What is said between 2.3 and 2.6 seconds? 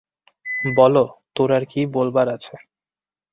আছে।